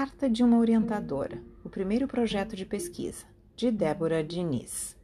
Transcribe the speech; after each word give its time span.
Carta 0.00 0.30
de 0.30 0.42
uma 0.42 0.56
Orientadora, 0.56 1.42
o 1.62 1.68
primeiro 1.68 2.08
projeto 2.08 2.56
de 2.56 2.64
pesquisa, 2.64 3.26
de 3.54 3.70
Débora 3.70 4.24
Diniz. 4.24 4.96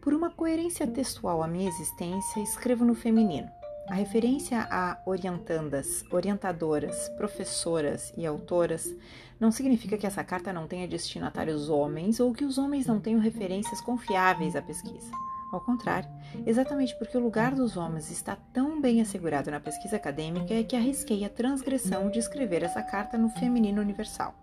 Por 0.00 0.14
uma 0.14 0.30
coerência 0.30 0.86
textual 0.86 1.42
à 1.42 1.48
minha 1.48 1.68
existência, 1.68 2.40
escrevo 2.40 2.84
no 2.84 2.94
feminino. 2.94 3.50
A 3.88 3.94
referência 3.94 4.64
a 4.70 5.02
orientandas, 5.04 6.04
orientadoras, 6.08 7.08
professoras 7.16 8.12
e 8.16 8.24
autoras 8.24 8.94
não 9.40 9.50
significa 9.50 9.98
que 9.98 10.06
essa 10.06 10.22
carta 10.22 10.52
não 10.52 10.68
tenha 10.68 10.86
destinatários 10.86 11.68
homens 11.68 12.20
ou 12.20 12.32
que 12.32 12.44
os 12.44 12.58
homens 12.58 12.86
não 12.86 13.00
tenham 13.00 13.18
referências 13.18 13.80
confiáveis 13.80 14.54
à 14.54 14.62
pesquisa. 14.62 15.10
Ao 15.56 15.60
contrário, 15.62 16.10
exatamente 16.44 16.94
porque 16.98 17.16
o 17.16 17.20
lugar 17.20 17.54
dos 17.54 17.78
homens 17.78 18.10
está 18.10 18.36
tão 18.52 18.78
bem 18.78 19.00
assegurado 19.00 19.50
na 19.50 19.58
pesquisa 19.58 19.96
acadêmica 19.96 20.52
é 20.52 20.62
que 20.62 20.76
arrisquei 20.76 21.24
a 21.24 21.30
transgressão 21.30 22.10
de 22.10 22.18
escrever 22.18 22.62
essa 22.62 22.82
carta 22.82 23.16
no 23.16 23.30
feminino 23.30 23.80
universal. 23.80 24.34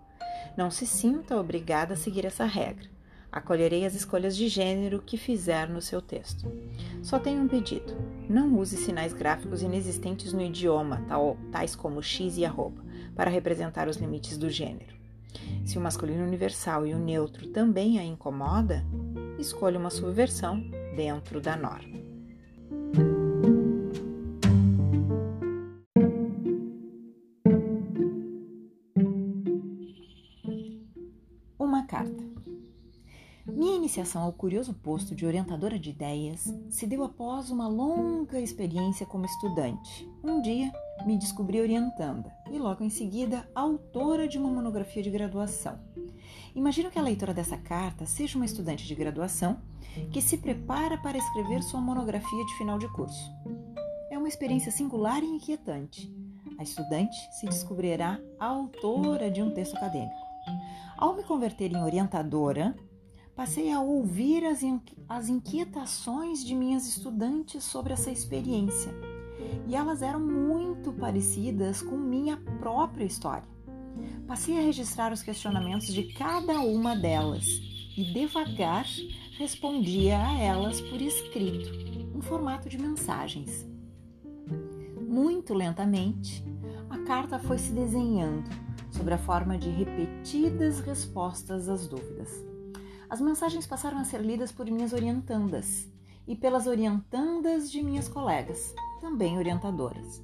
Não 0.56 0.72
se 0.72 0.84
sinta 0.88 1.38
obrigada 1.38 1.94
a 1.94 1.96
seguir 1.96 2.24
essa 2.24 2.44
regra. 2.44 2.90
Acolherei 3.30 3.86
as 3.86 3.94
escolhas 3.94 4.34
de 4.34 4.48
gênero 4.48 5.00
que 5.00 5.16
fizer 5.16 5.68
no 5.68 5.80
seu 5.80 6.02
texto. 6.02 6.50
Só 7.00 7.16
tenho 7.20 7.42
um 7.42 7.48
pedido: 7.48 7.96
não 8.28 8.58
use 8.58 8.76
sinais 8.76 9.12
gráficos 9.12 9.62
inexistentes 9.62 10.32
no 10.32 10.42
idioma, 10.42 11.00
tais 11.52 11.76
como 11.76 12.02
x 12.02 12.36
e 12.38 12.44
arroba, 12.44 12.82
para 13.14 13.30
representar 13.30 13.86
os 13.86 13.98
limites 13.98 14.36
do 14.36 14.50
gênero. 14.50 14.96
Se 15.64 15.78
o 15.78 15.80
masculino 15.80 16.24
universal 16.24 16.84
e 16.84 16.92
o 16.92 16.98
neutro 16.98 17.46
também 17.50 18.00
a 18.00 18.04
incomoda, 18.04 18.84
escolha 19.38 19.78
uma 19.78 19.90
subversão 19.90 20.62
dentro 20.94 21.40
da 21.40 21.56
norma. 21.56 21.98
Uma 31.58 31.86
carta. 31.86 32.24
Minha 33.46 33.76
iniciação 33.76 34.22
ao 34.22 34.32
curioso 34.32 34.72
posto 34.72 35.14
de 35.14 35.26
orientadora 35.26 35.78
de 35.78 35.90
ideias 35.90 36.52
se 36.70 36.86
deu 36.86 37.04
após 37.04 37.50
uma 37.50 37.68
longa 37.68 38.40
experiência 38.40 39.04
como 39.04 39.26
estudante. 39.26 40.08
Um 40.22 40.40
dia 40.40 40.72
me 41.04 41.18
descobri 41.18 41.60
orientanda 41.60 42.32
e 42.50 42.58
logo 42.58 42.82
em 42.82 42.90
seguida 42.90 43.48
autora 43.54 44.26
de 44.26 44.38
uma 44.38 44.48
monografia 44.48 45.02
de 45.02 45.10
graduação. 45.10 45.78
Imagino 46.54 46.88
que 46.88 46.98
a 46.98 47.02
leitora 47.02 47.34
dessa 47.34 47.56
carta 47.56 48.06
seja 48.06 48.36
uma 48.36 48.44
estudante 48.44 48.86
de 48.86 48.94
graduação 48.94 49.58
que 50.12 50.22
se 50.22 50.38
prepara 50.38 50.96
para 50.96 51.18
escrever 51.18 51.62
sua 51.62 51.80
monografia 51.80 52.44
de 52.44 52.56
final 52.56 52.78
de 52.78 52.86
curso. 52.92 53.30
É 54.08 54.16
uma 54.16 54.28
experiência 54.28 54.70
singular 54.70 55.22
e 55.22 55.26
inquietante. 55.26 56.14
A 56.56 56.62
estudante 56.62 57.16
se 57.32 57.46
descobrirá 57.46 58.20
autora 58.38 59.28
de 59.28 59.42
um 59.42 59.50
texto 59.50 59.76
acadêmico. 59.76 60.14
Ao 60.96 61.16
me 61.16 61.24
converter 61.24 61.72
em 61.72 61.82
orientadora, 61.82 62.76
passei 63.34 63.72
a 63.72 63.80
ouvir 63.80 64.44
as, 64.44 65.28
inquietações 65.28 66.44
de 66.44 66.54
minhas 66.54 66.86
estudantes 66.86 67.64
sobre 67.64 67.92
essa 67.92 68.12
experiência. 68.12 68.94
E 69.66 69.74
elas 69.74 70.02
eram 70.02 70.20
muito 70.20 70.92
parecidas 70.92 71.82
com 71.82 71.96
minha 71.96 72.36
própria 72.36 73.04
história. 73.04 73.53
Passei 74.26 74.58
a 74.58 74.62
registrar 74.62 75.12
os 75.12 75.22
questionamentos 75.22 75.92
de 75.92 76.04
cada 76.14 76.60
uma 76.60 76.96
delas 76.96 77.46
e 77.96 78.12
devagar 78.12 78.86
respondia 79.38 80.18
a 80.18 80.38
elas 80.38 80.80
por 80.80 81.00
escrito, 81.00 81.70
em 82.16 82.20
formato 82.20 82.68
de 82.68 82.78
mensagens. 82.78 83.66
Muito 85.00 85.54
lentamente, 85.54 86.44
a 86.90 86.98
carta 86.98 87.38
foi 87.38 87.58
se 87.58 87.72
desenhando 87.72 88.48
sobre 88.90 89.14
a 89.14 89.18
forma 89.18 89.58
de 89.58 89.68
repetidas 89.68 90.80
respostas 90.80 91.68
às 91.68 91.86
dúvidas. 91.86 92.30
As 93.08 93.20
mensagens 93.20 93.66
passaram 93.66 93.98
a 93.98 94.04
ser 94.04 94.20
lidas 94.20 94.50
por 94.50 94.66
minhas 94.66 94.92
orientandas 94.92 95.88
e 96.26 96.34
pelas 96.34 96.66
orientandas 96.66 97.70
de 97.70 97.82
minhas 97.82 98.08
colegas, 98.08 98.74
também 99.00 99.36
orientadoras. 99.36 100.22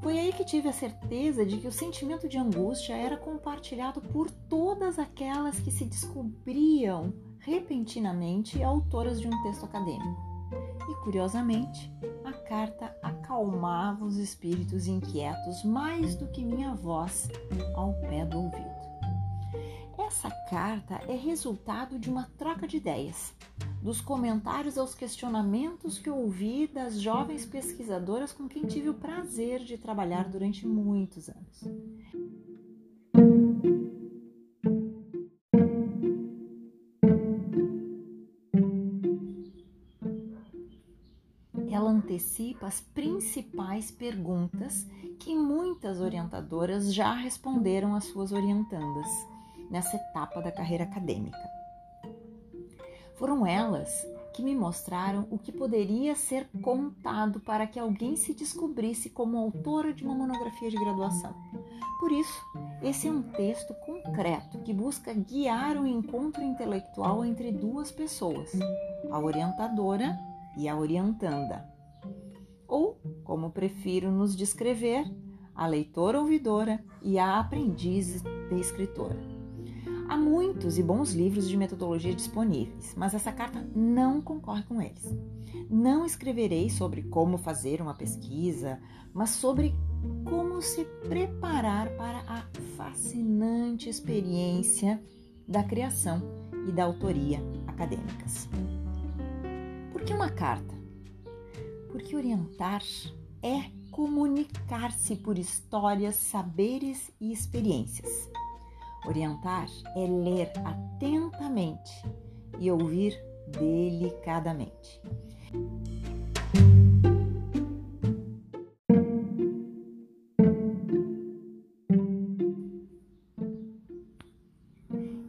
Foi 0.00 0.18
aí 0.18 0.32
que 0.32 0.44
tive 0.44 0.68
a 0.68 0.72
certeza 0.72 1.44
de 1.44 1.58
que 1.58 1.68
o 1.68 1.72
sentimento 1.72 2.26
de 2.26 2.38
angústia 2.38 2.94
era 2.94 3.18
compartilhado 3.18 4.00
por 4.00 4.30
todas 4.30 4.98
aquelas 4.98 5.60
que 5.60 5.70
se 5.70 5.84
descobriam 5.84 7.12
repentinamente 7.38 8.62
autoras 8.62 9.20
de 9.20 9.28
um 9.28 9.42
texto 9.42 9.64
acadêmico. 9.64 10.30
E 10.88 10.94
curiosamente, 11.04 11.92
a 12.24 12.32
carta 12.32 12.96
acalmava 13.02 14.04
os 14.04 14.16
espíritos 14.16 14.86
inquietos 14.86 15.62
mais 15.64 16.14
do 16.16 16.26
que 16.28 16.44
minha 16.44 16.74
voz 16.74 17.28
ao 17.74 17.92
pé 18.00 18.24
do 18.24 18.38
ouvido. 18.38 18.69
Essa 20.10 20.28
carta 20.50 20.96
é 21.06 21.14
resultado 21.14 21.96
de 21.96 22.10
uma 22.10 22.28
troca 22.36 22.66
de 22.66 22.78
ideias, 22.78 23.32
dos 23.80 24.00
comentários 24.00 24.76
aos 24.76 24.92
questionamentos 24.92 26.00
que 26.00 26.10
ouvi 26.10 26.66
das 26.66 27.00
jovens 27.00 27.46
pesquisadoras 27.46 28.32
com 28.32 28.48
quem 28.48 28.64
tive 28.64 28.88
o 28.88 28.94
prazer 28.94 29.60
de 29.60 29.78
trabalhar 29.78 30.28
durante 30.28 30.66
muitos 30.66 31.28
anos. 31.28 31.62
Ela 41.70 41.88
antecipa 41.88 42.66
as 42.66 42.80
principais 42.80 43.92
perguntas 43.92 44.84
que 45.20 45.36
muitas 45.36 46.00
orientadoras 46.00 46.92
já 46.92 47.14
responderam 47.14 47.94
às 47.94 48.06
suas 48.06 48.32
orientandas 48.32 49.06
nessa 49.70 49.96
etapa 49.96 50.42
da 50.42 50.50
carreira 50.50 50.84
acadêmica. 50.84 51.38
Foram 53.14 53.46
elas 53.46 54.06
que 54.32 54.42
me 54.42 54.54
mostraram 54.54 55.26
o 55.30 55.38
que 55.38 55.52
poderia 55.52 56.14
ser 56.14 56.48
contado 56.62 57.40
para 57.40 57.66
que 57.66 57.78
alguém 57.78 58.16
se 58.16 58.32
descobrisse 58.32 59.10
como 59.10 59.36
autora 59.36 59.92
de 59.92 60.02
uma 60.02 60.14
monografia 60.14 60.70
de 60.70 60.76
graduação. 60.76 61.34
Por 61.98 62.10
isso, 62.10 62.42
esse 62.82 63.08
é 63.08 63.10
um 63.10 63.22
texto 63.22 63.74
concreto 63.74 64.60
que 64.60 64.72
busca 64.72 65.12
guiar 65.12 65.76
o 65.76 65.82
um 65.82 65.86
encontro 65.86 66.42
intelectual 66.42 67.22
entre 67.22 67.52
duas 67.52 67.92
pessoas, 67.92 68.52
a 69.10 69.18
orientadora 69.18 70.18
e 70.56 70.66
a 70.66 70.74
orientanda. 70.74 71.68
Ou, 72.66 72.98
como 73.22 73.50
prefiro 73.50 74.10
nos 74.10 74.34
descrever, 74.34 75.04
a 75.54 75.66
leitora 75.66 76.18
ouvidora 76.18 76.82
e 77.02 77.18
a 77.18 77.38
aprendiz 77.38 78.22
de 78.22 78.58
escritora. 78.58 79.39
Há 80.10 80.16
muitos 80.16 80.76
e 80.76 80.82
bons 80.82 81.12
livros 81.12 81.48
de 81.48 81.56
metodologia 81.56 82.12
disponíveis, 82.12 82.94
mas 82.96 83.14
essa 83.14 83.30
carta 83.30 83.64
não 83.76 84.20
concorre 84.20 84.64
com 84.64 84.82
eles. 84.82 85.16
Não 85.70 86.04
escreverei 86.04 86.68
sobre 86.68 87.04
como 87.04 87.38
fazer 87.38 87.80
uma 87.80 87.94
pesquisa, 87.94 88.80
mas 89.14 89.30
sobre 89.30 89.72
como 90.28 90.60
se 90.60 90.84
preparar 91.08 91.90
para 91.90 92.24
a 92.26 92.44
fascinante 92.76 93.88
experiência 93.88 95.00
da 95.46 95.62
criação 95.62 96.20
e 96.66 96.72
da 96.72 96.82
autoria 96.82 97.38
acadêmicas. 97.68 98.48
Por 99.92 100.02
que 100.02 100.12
uma 100.12 100.28
carta? 100.28 100.74
Porque 101.92 102.16
orientar 102.16 102.82
é 103.44 103.70
comunicar-se 103.92 105.14
por 105.14 105.38
histórias, 105.38 106.16
saberes 106.16 107.12
e 107.20 107.32
experiências. 107.32 108.28
Orientar 109.06 109.66
é 109.96 110.06
ler 110.06 110.52
atentamente 110.64 111.92
e 112.58 112.70
ouvir 112.70 113.18
delicadamente. 113.48 115.00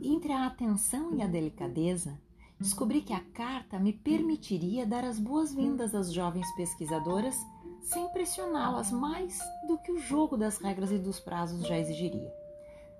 Entre 0.01 0.33
a 0.33 0.45
atenção 0.45 1.15
e 1.15 1.21
a 1.21 1.27
delicadeza, 1.27 2.19
descobri 2.59 3.01
que 3.01 3.13
a 3.13 3.19
carta 3.19 3.79
me 3.79 3.93
permitiria 3.93 4.85
dar 4.85 5.03
as 5.03 5.17
boas-vindas 5.17 5.95
às 5.95 6.13
jovens 6.13 6.49
pesquisadoras 6.55 7.35
sem 7.81 8.07
pressioná-las 8.09 8.91
mais 8.91 9.39
do 9.67 9.77
que 9.79 9.91
o 9.91 9.99
jogo 9.99 10.37
das 10.37 10.57
regras 10.57 10.91
e 10.91 10.99
dos 10.99 11.19
prazos 11.19 11.65
já 11.65 11.77
exigiria. 11.77 12.40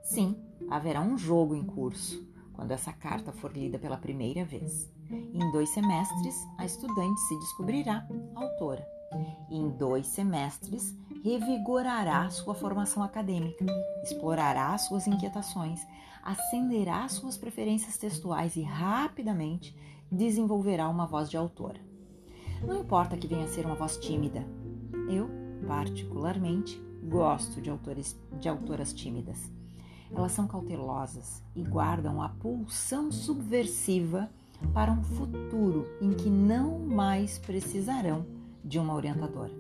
Sim, 0.03 0.36
haverá 0.69 1.01
um 1.01 1.18
jogo 1.18 1.56
em 1.56 1.63
curso 1.63 2.25
quando 2.53 2.71
essa 2.71 2.92
carta 2.92 3.31
for 3.31 3.51
lida 3.51 3.80
pela 3.80 3.98
primeira 3.98 4.44
vez. 4.44 4.92
Em 5.09 5.51
dois 5.51 5.69
semestres, 5.69 6.36
a 6.57 6.65
estudante 6.65 7.19
se 7.21 7.39
descobrirá 7.39 8.07
autora. 8.36 8.86
Em 9.50 9.69
dois 9.69 10.07
semestres, 10.07 10.95
revigorará 11.24 12.30
sua 12.30 12.56
formação 12.56 13.03
acadêmica, 13.03 13.65
explorará 14.03 14.77
suas 14.77 15.07
inquietações, 15.07 15.81
acenderá 16.24 17.07
suas 17.09 17.38
preferências 17.38 17.98
textuais 17.98 18.56
e 18.56 18.62
rapidamente 18.62 19.75
desenvolverá 20.12 20.88
uma 20.88 21.07
voz 21.07 21.30
de 21.30 21.38
autora. 21.38 21.80
Não 22.62 22.80
importa 22.80 23.18
que 23.18 23.27
venha 23.27 23.45
a 23.45 23.50
ser 23.50 23.65
uma 23.65 23.75
voz 23.75 23.98
tímida. 23.98 24.45
Eu, 25.09 25.30
particularmente, 25.68 26.80
gosto 27.03 27.59
de, 27.59 27.69
autores, 27.69 28.18
de 28.39 28.48
autoras 28.48 28.94
tímidas 28.94 29.51
Elas 30.13 30.31
são 30.34 30.48
cautelosas 30.48 31.42
e 31.56 31.63
guardam 31.63 32.22
a 32.22 32.30
pulsão 32.30 33.12
subversiva 33.12 34.30
para 34.74 34.92
um 34.92 35.04
futuro 35.04 35.88
em 36.02 36.12
que 36.12 36.30
não 36.30 36.80
mais 36.80 37.38
precisarão 37.38 38.25
de 38.63 38.78
uma 38.78 38.94
orientadora. 38.94 39.52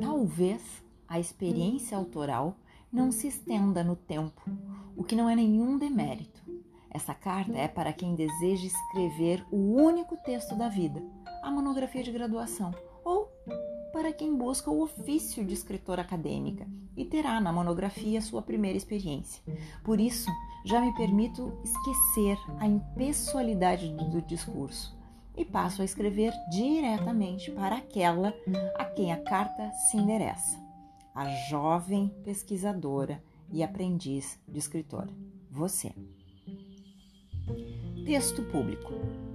Talvez 0.00 0.62
a 1.06 1.20
experiência 1.20 1.96
autoral 1.96 2.56
não 2.92 3.12
se 3.12 3.28
estenda 3.28 3.84
no 3.84 3.94
tempo, 3.94 4.40
o 4.96 5.04
que 5.04 5.14
não 5.14 5.28
é 5.28 5.36
nenhum 5.36 5.76
demérito. 5.76 6.42
Essa 6.90 7.12
carta 7.12 7.52
é 7.52 7.68
para 7.68 7.92
quem 7.92 8.14
deseja 8.14 8.66
escrever 8.66 9.44
o 9.50 9.56
único 9.56 10.16
texto 10.16 10.56
da 10.56 10.68
vida, 10.68 11.02
a 11.44 11.50
monografia 11.50 12.02
de 12.02 12.10
graduação, 12.10 12.74
ou 13.04 13.30
para 13.92 14.12
quem 14.12 14.34
busca 14.34 14.70
o 14.70 14.82
ofício 14.82 15.44
de 15.44 15.52
escritora 15.52 16.00
acadêmica 16.00 16.66
e 16.96 17.04
terá 17.04 17.38
na 17.40 17.52
monografia 17.52 18.20
sua 18.22 18.40
primeira 18.40 18.78
experiência. 18.78 19.42
Por 19.84 20.00
isso, 20.00 20.30
já 20.64 20.80
me 20.80 20.92
permito 20.94 21.52
esquecer 21.62 22.38
a 22.58 22.66
impessoalidade 22.66 23.92
do 24.10 24.22
discurso 24.22 24.96
e 25.36 25.44
passo 25.44 25.82
a 25.82 25.84
escrever 25.84 26.32
diretamente 26.50 27.50
para 27.50 27.76
aquela 27.76 28.34
a 28.76 28.84
quem 28.86 29.12
a 29.12 29.22
carta 29.22 29.70
se 29.72 29.98
endereça, 29.98 30.58
a 31.14 31.28
jovem 31.50 32.08
pesquisadora 32.24 33.22
e 33.52 33.62
aprendiz 33.62 34.40
de 34.48 34.58
escritora, 34.58 35.10
você. 35.50 35.92
Texto 38.06 38.42
público. 38.44 39.33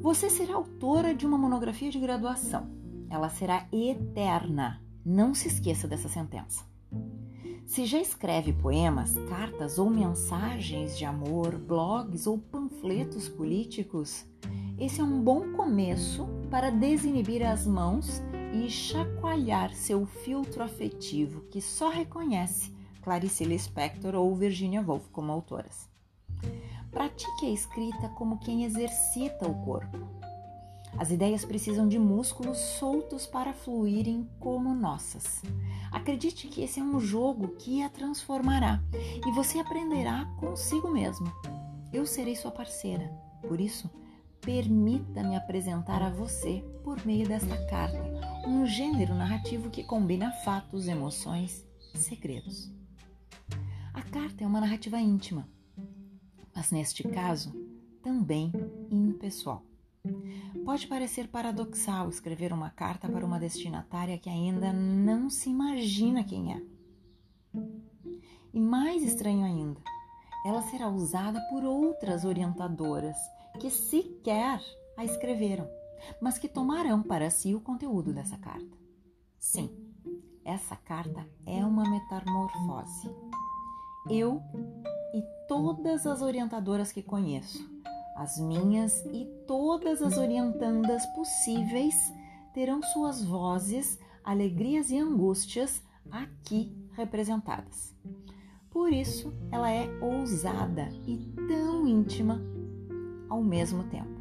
Você 0.00 0.30
será 0.30 0.54
autora 0.54 1.14
de 1.14 1.26
uma 1.26 1.36
monografia 1.36 1.90
de 1.90 2.00
graduação. 2.00 2.70
Ela 3.10 3.28
será 3.28 3.68
eterna. 3.70 4.82
Não 5.04 5.34
se 5.34 5.46
esqueça 5.46 5.86
dessa 5.86 6.08
sentença. 6.08 6.64
Se 7.66 7.84
já 7.84 8.00
escreve 8.00 8.54
poemas, 8.54 9.12
cartas 9.28 9.78
ou 9.78 9.90
mensagens 9.90 10.96
de 10.96 11.04
amor, 11.04 11.58
blogs 11.58 12.26
ou 12.26 12.38
panfletos 12.38 13.28
políticos, 13.28 14.24
esse 14.78 15.02
é 15.02 15.04
um 15.04 15.22
bom 15.22 15.52
começo 15.52 16.26
para 16.50 16.70
desinibir 16.70 17.46
as 17.46 17.66
mãos 17.66 18.22
e 18.54 18.70
chacoalhar 18.70 19.74
seu 19.74 20.06
filtro 20.06 20.62
afetivo 20.62 21.42
que 21.50 21.60
só 21.60 21.90
reconhece 21.90 22.74
Clarice 23.02 23.44
Lispector 23.44 24.14
ou 24.14 24.34
Virginia 24.34 24.80
Woolf 24.80 25.10
como 25.12 25.30
autoras. 25.30 25.89
Pratique 26.90 27.46
a 27.46 27.50
escrita 27.50 28.08
como 28.10 28.38
quem 28.38 28.64
exercita 28.64 29.48
o 29.48 29.54
corpo. 29.64 29.96
As 30.98 31.10
ideias 31.10 31.44
precisam 31.44 31.86
de 31.86 31.98
músculos 31.98 32.58
soltos 32.58 33.26
para 33.26 33.52
fluírem 33.52 34.28
como 34.40 34.74
nossas. 34.74 35.40
Acredite 35.92 36.48
que 36.48 36.62
esse 36.62 36.80
é 36.80 36.82
um 36.82 36.98
jogo 36.98 37.54
que 37.56 37.80
a 37.82 37.88
transformará 37.88 38.82
e 39.24 39.30
você 39.32 39.60
aprenderá 39.60 40.24
consigo 40.40 40.90
mesmo. 40.90 41.32
Eu 41.92 42.04
serei 42.04 42.34
sua 42.34 42.50
parceira, 42.50 43.08
por 43.46 43.60
isso, 43.60 43.88
permita-me 44.40 45.36
apresentar 45.36 46.02
a 46.02 46.10
você, 46.10 46.64
por 46.82 47.04
meio 47.06 47.26
desta 47.26 47.56
carta, 47.66 48.02
um 48.46 48.66
gênero 48.66 49.14
narrativo 49.14 49.70
que 49.70 49.84
combina 49.84 50.32
fatos, 50.44 50.88
emoções 50.88 51.64
e 51.94 51.98
segredos. 51.98 52.68
A 53.94 54.02
carta 54.02 54.42
é 54.42 54.46
uma 54.46 54.60
narrativa 54.60 54.98
íntima 54.98 55.48
mas 56.54 56.70
neste 56.70 57.02
caso, 57.02 57.52
também 58.02 58.52
impessoal. 58.90 59.62
Pode 60.64 60.86
parecer 60.86 61.28
paradoxal 61.28 62.08
escrever 62.08 62.52
uma 62.52 62.70
carta 62.70 63.08
para 63.08 63.24
uma 63.24 63.38
destinatária 63.38 64.18
que 64.18 64.30
ainda 64.30 64.72
não 64.72 65.28
se 65.28 65.50
imagina 65.50 66.24
quem 66.24 66.54
é. 66.54 66.62
E 68.52 68.60
mais 68.60 69.02
estranho 69.02 69.44
ainda, 69.44 69.80
ela 70.44 70.62
será 70.62 70.88
usada 70.88 71.40
por 71.50 71.64
outras 71.64 72.24
orientadoras 72.24 73.16
que 73.60 73.70
sequer 73.70 74.60
a 74.96 75.04
escreveram, 75.04 75.68
mas 76.20 76.38
que 76.38 76.48
tomarão 76.48 77.02
para 77.02 77.30
si 77.30 77.54
o 77.54 77.60
conteúdo 77.60 78.12
dessa 78.12 78.38
carta. 78.38 78.78
Sim, 79.38 79.70
essa 80.44 80.76
carta 80.76 81.26
é 81.46 81.64
uma 81.64 81.88
metamorfose. 81.88 83.10
Eu 84.08 84.42
e 85.14 85.22
todas 85.48 86.06
as 86.06 86.22
orientadoras 86.22 86.92
que 86.92 87.02
conheço, 87.02 87.68
as 88.16 88.38
minhas 88.38 89.04
e 89.06 89.26
todas 89.46 90.02
as 90.02 90.16
orientandas 90.16 91.04
possíveis 91.14 91.94
terão 92.52 92.82
suas 92.82 93.24
vozes, 93.24 93.98
alegrias 94.24 94.90
e 94.90 94.98
angústias 94.98 95.82
aqui 96.10 96.76
representadas. 96.92 97.94
Por 98.70 98.92
isso, 98.92 99.32
ela 99.50 99.70
é 99.70 99.88
ousada 100.00 100.88
e 101.06 101.32
tão 101.48 101.86
íntima 101.88 102.40
ao 103.28 103.42
mesmo 103.42 103.84
tempo. 103.84 104.20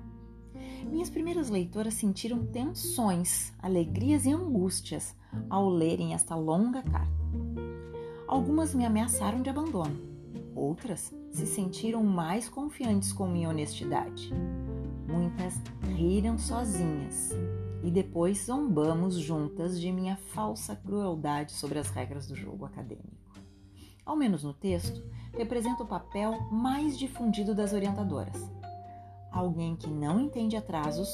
Minhas 0.90 1.10
primeiras 1.10 1.50
leitoras 1.50 1.94
sentiram 1.94 2.46
tensões, 2.46 3.54
alegrias 3.60 4.26
e 4.26 4.32
angústias 4.32 5.16
ao 5.50 5.70
lerem 5.70 6.14
esta 6.14 6.36
longa 6.36 6.82
carta. 6.82 7.20
Algumas 8.28 8.74
me 8.74 8.86
ameaçaram 8.86 9.42
de 9.42 9.50
abandono, 9.50 10.09
Outras 10.60 11.16
se 11.32 11.46
sentiram 11.46 12.04
mais 12.04 12.50
confiantes 12.50 13.14
com 13.14 13.26
minha 13.26 13.48
honestidade. 13.48 14.30
Muitas 15.08 15.54
riram 15.96 16.38
sozinhas 16.38 17.32
e 17.82 17.90
depois 17.90 18.46
zombamos 18.46 19.16
juntas 19.16 19.80
de 19.80 19.90
minha 19.90 20.18
falsa 20.18 20.76
crueldade 20.76 21.54
sobre 21.54 21.80
as 21.80 21.90
regras 21.90 22.28
do 22.28 22.36
jogo 22.36 22.66
acadêmico. 22.66 23.40
Ao 24.06 24.18
menos 24.18 24.44
no 24.44 24.54
texto, 24.54 25.02
representa 25.32 25.84
o 25.84 25.88
papel 25.88 26.38
mais 26.52 27.00
difundido 27.00 27.56
das 27.56 27.72
orientadoras. 27.72 28.52
Alguém 29.32 29.78
que 29.78 29.90
não 29.90 30.20
entende 30.20 30.58
atrasos, 30.58 31.10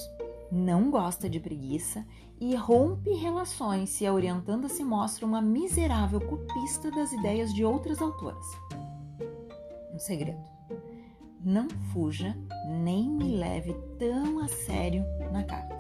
não 0.51 0.89
gosta 0.89 1.30
de 1.30 1.39
preguiça 1.39 2.03
e 2.41 2.56
rompe 2.56 3.12
relações 3.12 3.91
se 3.91 4.07
a 4.07 4.13
orientanda 4.13 4.68
se 4.68 4.83
mostra 4.83 5.24
uma 5.24 5.39
miserável 5.39 6.19
copista 6.19 6.89
das 6.89 7.13
ideias 7.13 7.53
de 7.53 7.63
outras 7.63 8.01
autoras 8.01 8.44
um 9.95 10.00
segredo. 10.00 10.44
Não 11.44 11.69
fuja 11.94 12.36
nem 12.81 13.10
me 13.10 13.38
leve 13.38 13.74
tão 13.98 14.39
a 14.39 14.48
sério 14.48 15.05
na 15.31 15.43
carta. 15.43 15.75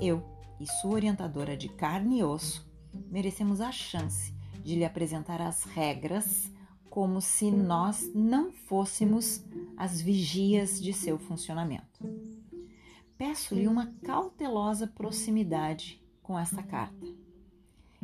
Eu 0.00 0.22
e 0.60 0.66
sua 0.66 0.92
orientadora 0.92 1.56
de 1.56 1.68
carne 1.68 2.18
e 2.18 2.24
osso 2.24 2.70
merecemos 3.10 3.60
a 3.60 3.72
chance 3.72 4.34
de 4.62 4.74
lhe 4.74 4.84
apresentar 4.84 5.40
as 5.40 5.64
regras 5.64 6.52
como 6.90 7.20
se 7.20 7.50
nós 7.50 8.10
não 8.14 8.52
fôssemos 8.52 9.44
as 9.76 10.00
vigias 10.00 10.80
de 10.80 10.92
seu 10.92 11.18
funcionamento. 11.18 12.04
Peço-lhe 13.16 13.66
uma 13.66 13.94
cautelosa 14.02 14.86
proximidade 14.86 16.02
com 16.22 16.38
esta 16.38 16.62
carta. 16.62 17.06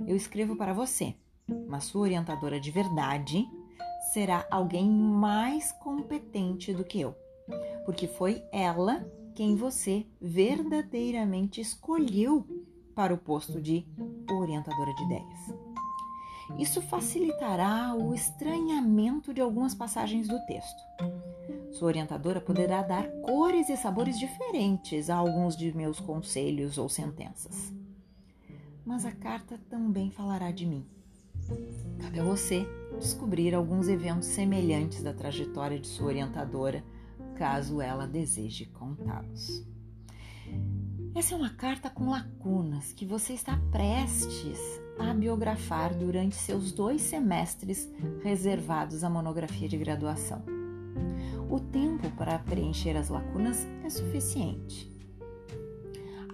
Eu 0.07 0.17
escrevo 0.17 0.57
para 0.57 0.73
você, 0.73 1.15
mas 1.69 1.85
sua 1.85 2.03
orientadora 2.03 2.61
de 2.61 2.71
verdade 2.71 3.47
será 4.13 4.47
alguém 4.51 4.91
mais 4.91 5.73
competente 5.73 6.75
do 6.75 6.85
que 6.85 7.01
eu, 7.01 7.15
porque 7.87 8.07
foi 8.07 8.45
ela 8.53 9.07
quem 9.35 9.57
você 9.57 10.07
verdadeiramente 10.21 11.63
escolheu 11.63 12.47
para 12.95 13.15
o 13.15 13.19
posto 13.19 13.61
de 13.61 13.87
orientadora 14.31 14.95
de 14.95 15.05
ideias. 15.05 15.55
Isso 16.59 16.83
facilitará 16.83 17.95
o 17.95 18.15
estranhamento 18.15 19.33
de 19.33 19.41
algumas 19.41 19.75
passagens 19.75 20.29
do 20.29 20.39
texto. 20.45 20.83
Sua 21.71 21.89
orientadora 21.89 22.39
poderá 22.39 22.83
dar 22.83 23.09
cores 23.23 23.71
e 23.71 23.77
sabores 23.79 24.19
diferentes 24.19 25.09
a 25.09 25.17
alguns 25.17 25.57
de 25.57 25.75
meus 25.75 25.99
conselhos 25.99 26.77
ou 26.77 26.87
sentenças. 26.87 27.73
Mas 28.85 29.07
a 29.07 29.13
carta 29.13 29.59
também 29.71 30.11
falará 30.11 30.51
de 30.51 30.67
mim. 30.67 30.87
Cabe 32.01 32.21
a 32.21 32.25
você 32.25 32.67
descobrir 32.99 33.55
alguns 33.55 33.89
eventos 33.89 34.29
semelhantes 34.29 35.03
da 35.03 35.13
trajetória 35.13 35.79
de 35.79 35.87
sua 35.87 36.07
orientadora, 36.07 36.85
caso 37.37 37.81
ela 37.81 38.07
deseje 38.07 38.67
contá-los. 38.67 39.65
Essa 41.15 41.35
é 41.35 41.37
uma 41.37 41.51
carta 41.51 41.91
com 41.91 42.11
lacunas 42.11 42.93
que 42.93 43.05
você 43.05 43.35
está 43.35 43.59
prestes 43.71 44.59
a 44.99 45.13
biografar 45.13 45.95
durante 45.95 46.35
seus 46.35 46.73
dois 46.73 47.03
semestres 47.03 47.91
reservados 48.23 49.05
à 49.05 49.11
monografia 49.11 49.69
de 49.69 49.77
graduação. 49.77 50.43
O 51.51 51.61
tempo 51.61 52.11
para 52.17 52.39
preencher 52.39 52.97
as 52.97 53.09
lacunas 53.09 53.67
é 53.85 53.91
suficiente. 53.91 54.92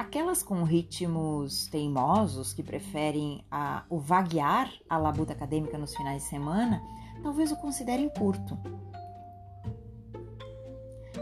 Aquelas 0.08 0.42
com 0.42 0.62
ritmos 0.62 1.66
teimosos 1.66 2.54
que 2.54 2.62
preferem 2.62 3.44
a, 3.50 3.84
o 3.90 3.98
vaguear 3.98 4.72
a 4.88 4.96
labuta 4.96 5.34
acadêmica 5.34 5.76
nos 5.76 5.94
finais 5.94 6.22
de 6.22 6.28
semana, 6.30 6.82
talvez 7.22 7.52
o 7.52 7.56
considerem 7.56 8.08
curto. 8.08 8.56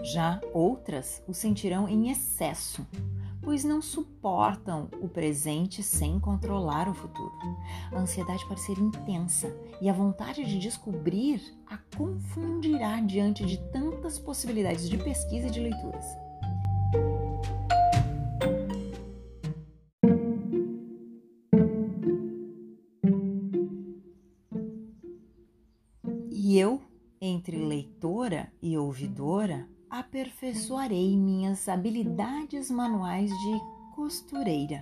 Já 0.04 0.40
outras 0.54 1.20
o 1.26 1.34
sentirão 1.34 1.88
em 1.88 2.12
excesso, 2.12 2.86
pois 3.42 3.64
não 3.64 3.82
suportam 3.82 4.88
o 5.00 5.08
presente 5.08 5.82
sem 5.82 6.20
controlar 6.20 6.88
o 6.88 6.94
futuro. 6.94 7.34
A 7.90 7.98
ansiedade 7.98 8.46
pode 8.46 8.60
ser 8.60 8.78
intensa 8.78 9.52
e 9.82 9.90
a 9.90 9.92
vontade 9.92 10.44
de 10.44 10.60
descobrir 10.60 11.42
a 11.66 11.76
confundirá 11.96 13.00
diante 13.00 13.44
de 13.44 13.58
tantas 13.72 14.16
possibilidades 14.16 14.88
de 14.88 14.96
pesquisa 14.96 15.48
e 15.48 15.50
de 15.50 15.58
leituras. 15.58 16.25
Aperfeiçoarei 30.46 31.16
minhas 31.16 31.68
habilidades 31.68 32.70
manuais 32.70 33.30
de 33.30 33.60
costureira. 33.96 34.80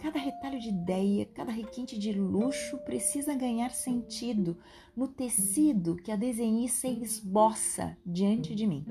Cada 0.00 0.18
retalho 0.18 0.58
de 0.58 0.70
ideia, 0.70 1.26
cada 1.26 1.52
requinte 1.52 1.98
de 1.98 2.14
luxo 2.14 2.78
precisa 2.78 3.34
ganhar 3.34 3.70
sentido 3.72 4.56
no 4.96 5.06
tecido 5.06 5.96
que 5.96 6.10
a 6.10 6.16
desenhista 6.16 6.88
esboça 6.88 7.94
diante 8.06 8.54
de 8.54 8.66
mim. 8.66 8.86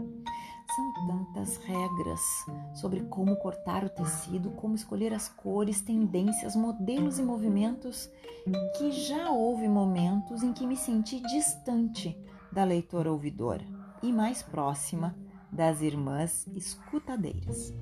São 0.76 0.94
tantas 1.08 1.58
regras 1.58 2.22
sobre 2.76 3.02
como 3.06 3.36
cortar 3.38 3.84
o 3.84 3.90
tecido, 3.90 4.52
como 4.52 4.76
escolher 4.76 5.12
as 5.12 5.28
cores, 5.28 5.82
tendências, 5.82 6.56
modelos 6.56 7.18
e 7.18 7.24
movimentos, 7.24 8.08
que 8.78 8.92
já 8.92 9.32
houve 9.32 9.68
momentos 9.68 10.44
em 10.44 10.54
que 10.54 10.68
me 10.68 10.78
senti 10.78 11.20
distante 11.22 12.16
da 12.52 12.64
leitora 12.64 13.12
ouvidora 13.12 13.66
e 14.04 14.14
mais 14.14 14.44
próxima 14.44 15.16
das 15.52 15.82
irmãs 15.82 16.48
escutadeiras. 16.56 17.74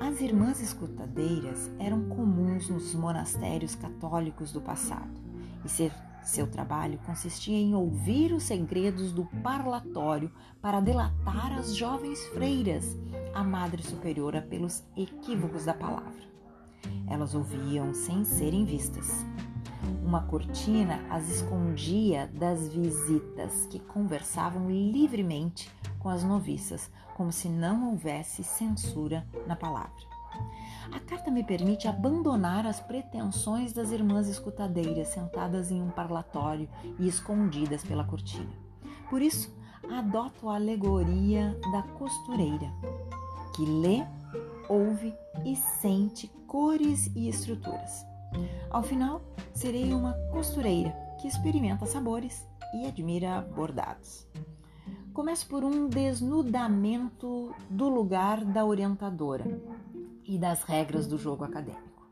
As 0.00 0.20
irmãs 0.20 0.60
escutadeiras 0.60 1.70
eram 1.78 2.08
comuns 2.08 2.68
nos 2.68 2.94
monastérios 2.94 3.74
católicos 3.74 4.52
do 4.52 4.60
passado 4.60 5.20
e 5.64 5.68
seu 6.22 6.46
trabalho 6.46 6.98
consistia 7.06 7.56
em 7.56 7.74
ouvir 7.74 8.32
os 8.32 8.42
segredos 8.42 9.12
do 9.12 9.24
parlatório 9.42 10.30
para 10.60 10.80
delatar 10.80 11.52
as 11.58 11.74
jovens 11.74 12.24
freiras, 12.28 12.96
a 13.32 13.42
Madre 13.42 13.82
Superiora, 13.82 14.42
pelos 14.42 14.84
equívocos 14.96 15.64
da 15.64 15.74
palavra. 15.74 16.26
Elas 17.08 17.34
ouviam 17.34 17.94
sem 17.94 18.24
serem 18.24 18.64
vistas. 18.64 19.24
Uma 20.04 20.22
cortina 20.22 21.00
as 21.10 21.28
escondia 21.28 22.30
das 22.34 22.68
visitas 22.68 23.66
que 23.66 23.78
conversavam 23.78 24.68
livremente 24.68 25.70
com 26.06 26.10
as 26.10 26.22
noviças, 26.22 26.88
como 27.16 27.32
se 27.32 27.48
não 27.48 27.90
houvesse 27.90 28.44
censura 28.44 29.26
na 29.44 29.56
palavra. 29.56 29.90
A 30.92 31.00
carta 31.00 31.32
me 31.32 31.42
permite 31.42 31.88
abandonar 31.88 32.64
as 32.64 32.78
pretensões 32.78 33.72
das 33.72 33.90
irmãs 33.90 34.28
escutadeiras 34.28 35.08
sentadas 35.08 35.72
em 35.72 35.82
um 35.82 35.90
parlatório 35.90 36.68
e 37.00 37.08
escondidas 37.08 37.82
pela 37.82 38.04
cortina. 38.04 38.52
Por 39.10 39.20
isso, 39.20 39.52
adoto 39.90 40.48
a 40.48 40.54
alegoria 40.54 41.58
da 41.72 41.82
costureira, 41.82 42.72
que 43.56 43.64
lê, 43.66 44.06
ouve 44.68 45.12
e 45.44 45.56
sente 45.56 46.28
cores 46.46 47.10
e 47.16 47.28
estruturas. 47.28 48.06
Ao 48.70 48.84
final, 48.84 49.22
serei 49.52 49.92
uma 49.92 50.12
costureira 50.30 50.90
que 51.20 51.26
experimenta 51.26 51.84
sabores 51.84 52.46
e 52.72 52.86
admira 52.86 53.40
bordados. 53.40 54.24
Começo 55.16 55.46
por 55.46 55.64
um 55.64 55.88
desnudamento 55.88 57.54
do 57.70 57.88
lugar 57.88 58.44
da 58.44 58.66
orientadora 58.66 59.46
e 60.22 60.36
das 60.36 60.62
regras 60.62 61.06
do 61.06 61.16
jogo 61.16 61.42
acadêmico. 61.42 62.06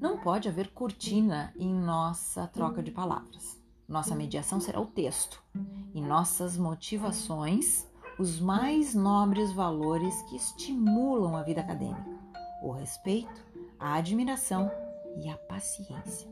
Não 0.00 0.18
pode 0.18 0.48
haver 0.48 0.72
cortina 0.72 1.54
em 1.56 1.72
nossa 1.72 2.48
troca 2.48 2.82
de 2.82 2.90
palavras. 2.90 3.56
Nossa 3.88 4.16
mediação 4.16 4.60
será 4.60 4.80
o 4.80 4.86
texto 4.86 5.40
e 5.94 6.00
nossas 6.00 6.56
motivações, 6.56 7.86
os 8.18 8.40
mais 8.40 8.92
nobres 8.92 9.52
valores 9.52 10.20
que 10.22 10.34
estimulam 10.34 11.36
a 11.36 11.44
vida 11.44 11.60
acadêmica: 11.60 12.10
o 12.60 12.72
respeito, 12.72 13.46
a 13.78 13.94
admiração 13.94 14.68
e 15.16 15.30
a 15.30 15.36
paciência. 15.36 16.28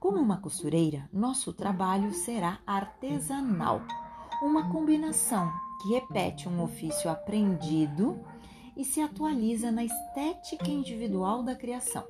Como 0.00 0.16
uma 0.16 0.38
costureira, 0.38 1.06
nosso 1.12 1.52
trabalho 1.52 2.14
será 2.14 2.60
artesanal 2.66 3.82
uma 4.42 4.70
combinação 4.70 5.52
que 5.80 5.90
repete 5.90 6.48
um 6.48 6.62
ofício 6.62 7.10
aprendido 7.10 8.18
e 8.76 8.84
se 8.84 9.00
atualiza 9.00 9.70
na 9.70 9.84
estética 9.84 10.70
individual 10.70 11.42
da 11.42 11.54
criação. 11.54 12.04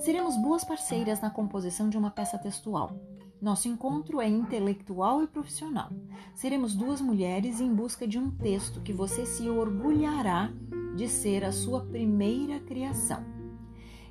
Seremos 0.00 0.36
boas 0.36 0.64
parceiras 0.64 1.20
na 1.20 1.30
composição 1.30 1.88
de 1.88 1.96
uma 1.96 2.10
peça 2.10 2.36
textual. 2.38 2.96
Nosso 3.40 3.68
encontro 3.68 4.20
é 4.20 4.28
intelectual 4.28 5.22
e 5.22 5.26
profissional. 5.26 5.90
Seremos 6.34 6.74
duas 6.74 7.00
mulheres 7.00 7.60
em 7.60 7.72
busca 7.72 8.06
de 8.06 8.18
um 8.18 8.30
texto 8.30 8.80
que 8.80 8.92
você 8.92 9.24
se 9.24 9.48
orgulhará 9.48 10.52
de 10.96 11.08
ser 11.08 11.44
a 11.44 11.52
sua 11.52 11.84
primeira 11.84 12.58
criação. 12.60 13.24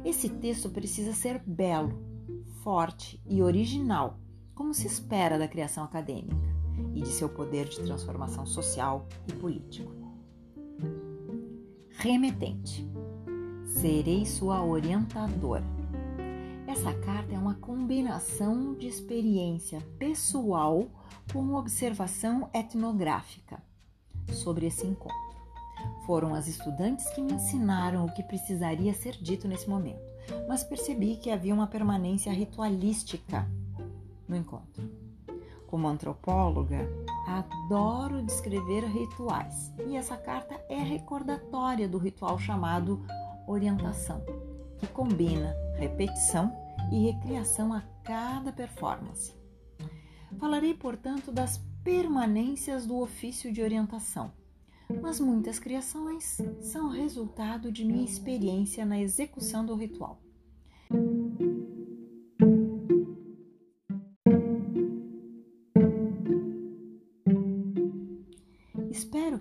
Esse 0.04 0.30
texto 0.30 0.70
precisa 0.70 1.14
ser 1.14 1.44
belo, 1.46 2.02
forte 2.64 3.22
e 3.28 3.42
original, 3.42 4.18
como 4.56 4.74
se 4.74 4.88
espera 4.88 5.38
da 5.38 5.48
criação 5.48 5.84
acadêmica 5.84 6.49
e 6.94 7.02
de 7.02 7.10
seu 7.10 7.30
poder 7.30 7.68
de 7.68 7.80
transformação 7.82 8.46
social 8.46 9.08
e 9.28 9.34
político. 9.34 9.92
Remetente. 11.92 12.88
Serei 13.66 14.26
sua 14.26 14.64
orientadora. 14.64 15.66
Essa 16.68 16.94
carta 16.94 17.34
é 17.34 17.38
uma 17.38 17.56
combinação 17.56 18.76
de 18.76 18.88
experiência 18.88 19.82
pessoal 19.98 20.88
com 21.34 21.56
observação 21.56 22.50
etnográfica 22.54 23.62
sobre 24.32 24.68
esse 24.68 24.86
encontro. 24.86 25.18
Foram 26.06 26.34
as 26.34 26.48
estudantes 26.48 27.10
que 27.12 27.22
me 27.22 27.34
ensinaram 27.34 28.06
o 28.06 28.14
que 28.14 28.24
precisaria 28.24 28.94
ser 28.94 29.14
dito 29.14 29.48
nesse 29.48 29.70
momento, 29.70 30.02
mas 30.48 30.64
percebi 30.64 31.16
que 31.16 31.32
havia 31.32 31.54
uma 31.54 31.68
permanência 31.68 32.32
ritualística 32.32 33.50
no 34.28 34.36
encontro. 34.36 34.99
Como 35.70 35.88
antropóloga, 35.88 36.90
adoro 37.28 38.24
descrever 38.24 38.86
rituais 38.86 39.72
e 39.88 39.96
essa 39.96 40.18
carta 40.18 40.60
é 40.68 40.80
recordatória 40.80 41.88
do 41.88 42.00
ritual 42.00 42.40
chamado 42.40 43.06
orientação, 43.48 44.26
que 44.80 44.88
combina 44.88 45.56
repetição 45.78 46.52
e 46.92 47.12
recriação 47.12 47.72
a 47.72 47.84
cada 48.04 48.52
performance. 48.52 49.36
Falarei, 50.40 50.74
portanto, 50.74 51.32
das 51.32 51.60
permanências 51.84 52.88
do 52.88 52.98
ofício 52.98 53.54
de 53.54 53.62
orientação, 53.62 54.34
mas 55.00 55.20
muitas 55.20 55.60
criações 55.60 56.40
são 56.62 56.90
resultado 56.90 57.72
de 57.72 57.86
minha 57.86 58.04
experiência 58.04 58.84
na 58.84 59.00
execução 59.00 59.64
do 59.64 59.76
ritual. 59.76 60.20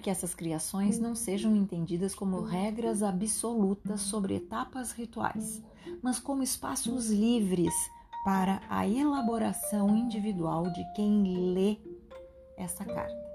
Que 0.09 0.11
essas 0.11 0.35
criações 0.35 0.99
não 0.99 1.15
sejam 1.15 1.55
entendidas 1.55 2.15
como 2.15 2.41
regras 2.41 3.03
absolutas 3.03 4.01
sobre 4.01 4.37
etapas 4.37 4.91
rituais, 4.91 5.63
mas 6.01 6.19
como 6.19 6.43
espaços 6.43 7.11
livres 7.11 7.75
para 8.25 8.63
a 8.71 8.89
elaboração 8.89 9.95
individual 9.95 10.63
de 10.73 10.83
quem 10.97 11.53
lê 11.53 11.77
essa 12.57 12.87
carta. 12.87 13.29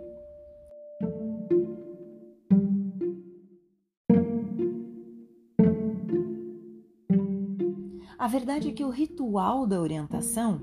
A 8.18 8.28
verdade 8.28 8.70
é 8.70 8.72
que 8.72 8.84
o 8.84 8.90
ritual 8.90 9.68
da 9.68 9.80
orientação 9.80 10.60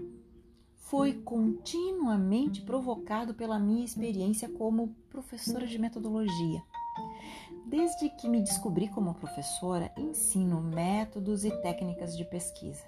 foi 0.75 1.13
continuamente 1.13 2.63
provocado 2.63 3.33
pela 3.33 3.61
minha 3.61 3.85
experiência 3.85 4.49
como 4.49 4.97
professora 5.11 5.67
de 5.67 5.79
metodologia. 5.79 6.63
Desde 7.67 8.09
que 8.11 8.29
me 8.29 8.41
descobri 8.41 8.89
como 8.89 9.15
professora, 9.15 9.93
ensino 9.97 10.61
métodos 10.61 11.45
e 11.45 11.51
técnicas 11.63 12.17
de 12.17 12.25
pesquisa, 12.25 12.83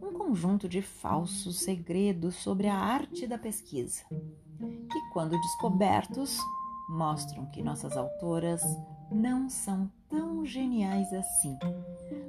um 0.00 0.12
conjunto 0.12 0.68
de 0.68 0.80
falsos 0.80 1.60
segredos 1.60 2.36
sobre 2.36 2.68
a 2.68 2.76
arte 2.76 3.26
da 3.26 3.38
pesquisa, 3.38 4.02
que, 4.10 5.00
quando 5.12 5.40
descobertos, 5.40 6.38
mostram 6.88 7.46
que 7.46 7.62
nossas 7.62 7.96
autoras 7.96 8.62
não 9.10 9.48
são 9.48 9.90
tão 10.08 10.44
geniais 10.44 11.12
assim, 11.12 11.56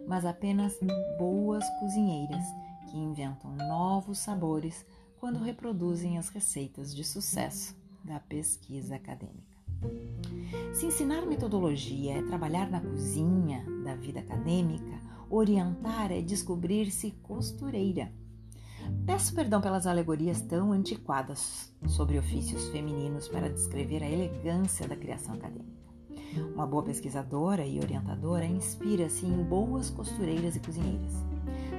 mas 0.07 0.25
apenas 0.25 0.77
boas 1.17 1.67
cozinheiras 1.79 2.43
que 2.89 2.97
inventam 2.97 3.51
novos 3.55 4.19
sabores 4.19 4.85
quando 5.19 5.39
reproduzem 5.39 6.17
as 6.17 6.29
receitas 6.29 6.95
de 6.95 7.03
sucesso 7.03 7.75
da 8.05 8.19
pesquisa 8.19 8.95
acadêmica. 8.95 9.55
Se 10.73 10.85
ensinar 10.85 11.25
metodologia 11.25 12.19
é 12.19 12.21
trabalhar 12.21 12.69
na 12.69 12.79
cozinha 12.79 13.65
da 13.83 13.95
vida 13.95 14.19
acadêmica, 14.19 15.01
orientar 15.29 16.11
é 16.11 16.21
descobrir-se 16.21 17.11
costureira. 17.23 18.11
Peço 19.05 19.33
perdão 19.33 19.59
pelas 19.59 19.87
alegorias 19.87 20.41
tão 20.41 20.71
antiquadas 20.71 21.73
sobre 21.87 22.19
ofícios 22.19 22.67
femininos 22.69 23.27
para 23.27 23.49
descrever 23.49 24.03
a 24.03 24.09
elegância 24.09 24.87
da 24.87 24.95
criação 24.95 25.33
acadêmica. 25.33 25.85
Uma 26.53 26.67
boa 26.67 26.83
pesquisadora 26.83 27.65
e 27.65 27.79
orientadora 27.79 28.45
inspira-se 28.45 29.25
em 29.25 29.43
boas 29.43 29.89
costureiras 29.89 30.55
e 30.55 30.59
cozinheiras. 30.59 31.34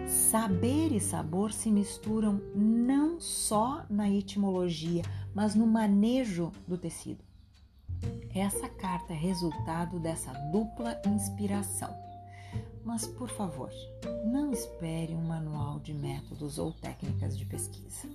Saber 0.06 0.92
e 0.92 1.00
sabor 1.00 1.52
se 1.52 1.70
misturam 1.70 2.40
não 2.54 3.18
só 3.20 3.85
na 3.88 4.08
etimologia, 4.11 5.02
mas 5.35 5.54
no 5.54 5.66
manejo 5.66 6.52
do 6.66 6.78
tecido. 6.78 7.25
Essa 8.35 8.68
carta 8.68 9.12
é 9.12 9.16
resultado 9.16 9.99
dessa 9.99 10.32
dupla 10.52 11.00
inspiração. 11.06 11.94
Mas, 12.85 13.06
por 13.06 13.28
favor, 13.28 13.70
não 14.25 14.52
espere 14.52 15.14
um 15.14 15.23
manual 15.23 15.80
de 15.80 15.92
métodos 15.92 16.58
ou 16.58 16.73
técnicas 16.73 17.37
de 17.37 17.44
pesquisa. 17.44 18.08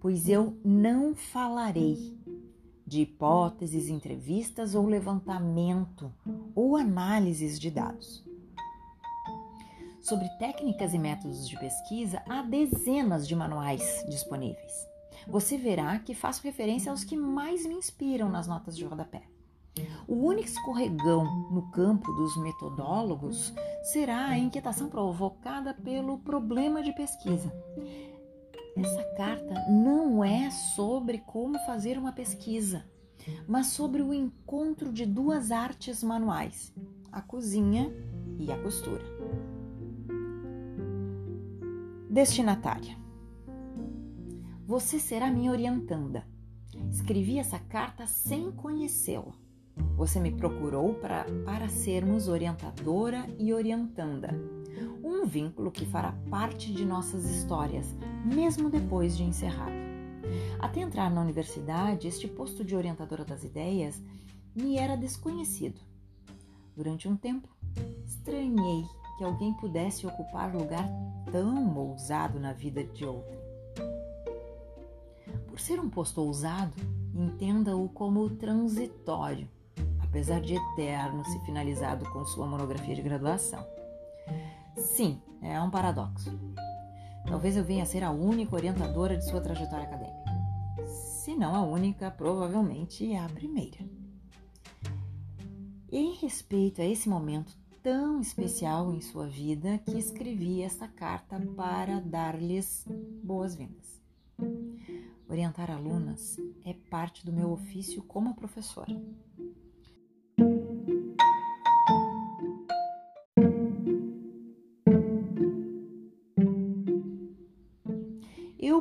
Pois 0.00 0.28
eu 0.28 0.56
não 0.64 1.14
falarei 1.14 2.19
de 2.90 3.02
hipóteses, 3.02 3.88
entrevistas 3.88 4.74
ou 4.74 4.84
levantamento 4.84 6.12
ou 6.56 6.76
análises 6.76 7.56
de 7.56 7.70
dados. 7.70 8.24
Sobre 10.00 10.28
técnicas 10.40 10.92
e 10.92 10.98
métodos 10.98 11.48
de 11.48 11.56
pesquisa, 11.56 12.20
há 12.28 12.42
dezenas 12.42 13.28
de 13.28 13.36
manuais 13.36 14.04
disponíveis. 14.08 14.72
Você 15.28 15.56
verá 15.56 16.00
que 16.00 16.14
faço 16.16 16.42
referência 16.42 16.90
aos 16.90 17.04
que 17.04 17.16
mais 17.16 17.64
me 17.64 17.74
inspiram 17.74 18.28
nas 18.28 18.48
notas 18.48 18.76
de 18.76 18.84
rodapé. 18.84 19.22
O 20.08 20.26
único 20.26 20.48
escorregão 20.48 21.48
no 21.52 21.70
campo 21.70 22.10
dos 22.14 22.36
metodólogos 22.38 23.54
será 23.84 24.26
a 24.26 24.38
inquietação 24.38 24.88
provocada 24.88 25.72
pelo 25.72 26.18
problema 26.18 26.82
de 26.82 26.92
pesquisa. 26.92 27.52
Essa 28.76 29.02
carta 29.16 29.54
não 29.68 30.24
é 30.24 30.50
sobre 30.50 31.18
como 31.18 31.58
fazer 31.60 31.98
uma 31.98 32.12
pesquisa, 32.12 32.84
mas 33.46 33.68
sobre 33.68 34.02
o 34.02 34.14
encontro 34.14 34.92
de 34.92 35.04
duas 35.04 35.50
artes 35.50 36.02
manuais, 36.02 36.72
a 37.10 37.20
cozinha 37.20 37.92
e 38.38 38.50
a 38.50 38.62
costura. 38.62 39.04
Destinatária. 42.08 42.96
Você 44.66 44.98
será 44.98 45.30
minha 45.30 45.50
orientanda. 45.50 46.24
Escrevi 46.90 47.38
essa 47.38 47.58
carta 47.58 48.06
sem 48.06 48.50
conhecê-la. 48.52 49.32
Você 49.96 50.18
me 50.18 50.32
procurou 50.32 50.94
pra, 50.94 51.26
para 51.44 51.68
sermos 51.68 52.28
orientadora 52.28 53.26
e 53.38 53.52
orientanda. 53.52 54.30
Um 55.02 55.26
vínculo 55.26 55.70
que 55.70 55.86
fará 55.86 56.12
parte 56.30 56.72
de 56.72 56.84
nossas 56.84 57.24
histórias, 57.24 57.86
mesmo 58.24 58.68
depois 58.68 59.16
de 59.16 59.24
encerrado. 59.24 59.80
Até 60.58 60.80
entrar 60.80 61.10
na 61.10 61.20
universidade, 61.20 62.06
este 62.06 62.28
posto 62.28 62.64
de 62.64 62.76
orientadora 62.76 63.24
das 63.24 63.44
ideias 63.44 64.00
me 64.54 64.76
era 64.76 64.96
desconhecido. 64.96 65.80
Durante 66.76 67.08
um 67.08 67.16
tempo, 67.16 67.48
estranhei 68.06 68.84
que 69.18 69.24
alguém 69.24 69.52
pudesse 69.54 70.06
ocupar 70.06 70.54
lugar 70.54 70.88
tão 71.30 71.76
ousado 71.76 72.40
na 72.40 72.52
vida 72.52 72.82
de 72.82 73.04
outrem. 73.04 73.38
Por 75.46 75.60
ser 75.60 75.78
um 75.78 75.90
posto 75.90 76.22
ousado, 76.22 76.72
entenda-o 77.14 77.88
como 77.90 78.30
transitório, 78.30 79.48
apesar 80.02 80.40
de 80.40 80.54
eterno 80.54 81.24
se 81.24 81.38
finalizado 81.40 82.08
com 82.10 82.24
sua 82.24 82.46
monografia 82.46 82.94
de 82.94 83.02
graduação. 83.02 83.79
Sim, 84.76 85.20
é 85.42 85.60
um 85.60 85.70
paradoxo. 85.70 86.30
Talvez 87.26 87.56
eu 87.56 87.64
venha 87.64 87.82
a 87.82 87.86
ser 87.86 88.02
a 88.02 88.10
única 88.10 88.54
orientadora 88.54 89.16
de 89.16 89.28
sua 89.28 89.40
trajetória 89.40 89.86
acadêmica. 89.86 90.30
Se 90.86 91.36
não 91.36 91.54
a 91.54 91.62
única, 91.62 92.10
provavelmente 92.10 93.14
a 93.14 93.28
primeira. 93.28 93.78
E 95.90 95.98
em 95.98 96.14
respeito 96.14 96.80
a 96.80 96.84
esse 96.84 97.08
momento 97.08 97.56
tão 97.82 98.20
especial 98.20 98.92
em 98.92 99.00
sua 99.00 99.26
vida 99.26 99.78
que 99.78 99.98
escrevi 99.98 100.62
esta 100.62 100.86
carta 100.86 101.40
para 101.56 102.00
dar-lhes 102.00 102.86
boas-vindas. 103.22 104.00
Orientar 105.28 105.70
alunas 105.70 106.36
é 106.64 106.74
parte 106.74 107.24
do 107.24 107.32
meu 107.32 107.50
ofício 107.50 108.02
como 108.02 108.34
professora. 108.34 108.92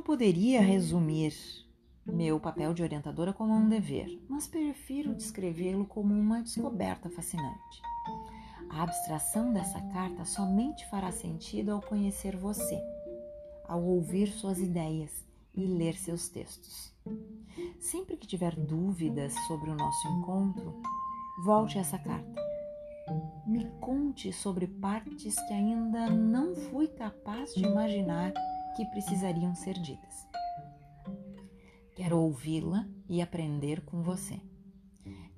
Poderia 0.10 0.60
resumir 0.60 1.32
meu 2.04 2.40
papel 2.40 2.74
de 2.74 2.82
orientadora 2.82 3.32
como 3.32 3.54
um 3.54 3.70
dever, 3.70 4.20
mas 4.28 4.48
prefiro 4.48 5.14
descrevê-lo 5.14 5.86
como 5.86 6.12
uma 6.16 6.42
descoberta 6.42 7.12
fascinante. 7.12 7.80
A 8.72 8.82
abstração 8.82 9.54
dessa 9.54 9.80
carta 9.94 10.26
somente 10.26 10.84
fará 10.90 11.12
sentido 11.12 11.70
ao 11.70 11.80
conhecer 11.80 12.36
você, 12.36 12.82
ao 13.68 13.84
ouvir 13.84 14.30
suas 14.30 14.58
ideias 14.58 15.12
e 15.54 15.68
ler 15.68 15.94
seus 15.94 16.28
textos. 16.28 16.92
Sempre 17.80 18.18
que 18.18 18.26
tiver 18.26 18.56
dúvidas 18.56 19.36
sobre 19.46 19.70
o 19.70 19.76
nosso 19.76 20.08
encontro, 20.08 20.82
volte 21.46 21.78
a 21.78 21.82
essa 21.82 22.00
carta. 22.00 22.42
Me 23.46 23.64
conte 23.80 24.34
sobre 24.34 24.66
partes 24.66 25.36
que 25.36 25.54
ainda 25.54 26.10
não 26.10 26.56
fui 26.56 26.88
capaz 26.88 27.54
de 27.54 27.64
imaginar 27.64 28.34
que 28.76 28.86
precisariam 28.86 29.54
ser 29.56 29.74
ditas. 29.74 30.28
Quero 31.96 32.18
ouvi-la 32.18 32.88
e 33.10 33.22
aprender 33.22 33.82
com 33.82 34.02
você. 34.02 34.40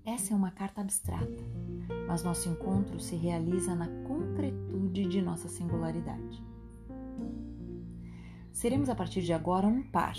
Essa 0.06 0.34
é 0.34 0.36
uma 0.36 0.52
carta 0.52 0.82
abstrata, 0.82 1.44
mas 2.08 2.24
nosso 2.24 2.50
encontro 2.50 3.00
se 3.00 3.16
realiza 3.16 3.76
na 3.76 3.88
concretude 4.08 5.08
de 5.08 5.22
nossa 5.22 5.48
singularidade. 5.48 6.44
Seremos 8.52 8.90
a 8.90 8.96
partir 8.96 9.22
de 9.22 9.34
agora 9.34 9.68
um 9.68 9.82
par, 9.82 10.18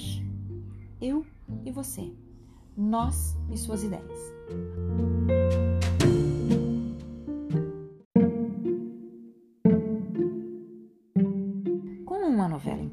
eu 1.01 1.27
e 1.65 1.71
você, 1.71 2.13
nós 2.77 3.37
e 3.51 3.59
suas 3.59 3.83
ideias. 3.83 4.33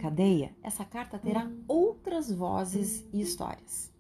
Cadeia, 0.10 0.56
essa 0.64 0.84
carta 0.84 1.20
terá 1.20 1.48
outras 1.68 2.32
vozes 2.32 3.08
e 3.14 3.22
histórias. 3.22 3.94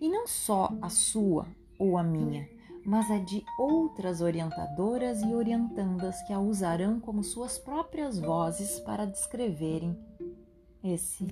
E 0.00 0.08
não 0.08 0.26
só 0.26 0.68
a 0.82 0.88
sua 0.88 1.46
ou 1.78 1.96
a 1.96 2.02
minha, 2.02 2.48
mas 2.84 3.08
a 3.08 3.18
de 3.18 3.44
outras 3.56 4.20
orientadoras 4.20 5.22
e 5.22 5.32
orientandas 5.32 6.20
que 6.22 6.32
a 6.32 6.40
usarão 6.40 6.98
como 6.98 7.22
suas 7.22 7.56
próprias 7.56 8.18
vozes 8.18 8.80
para 8.80 9.06
descreverem 9.06 9.96
esse 10.82 11.24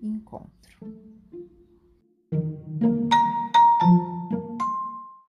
encontro. 0.00 1.07